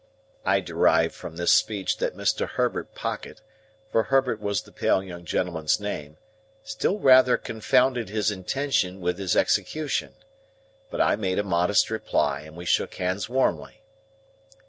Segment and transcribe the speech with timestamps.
[0.47, 2.49] I derived from this speech that Mr.
[2.49, 3.39] Herbert Pocket
[3.91, 6.17] (for Herbert was the pale young gentleman's name)
[6.63, 10.15] still rather confounded his intention with his execution.
[10.89, 13.83] But I made a modest reply, and we shook hands warmly.